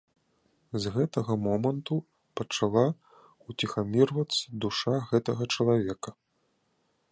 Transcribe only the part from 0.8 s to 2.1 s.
З гэтага моманту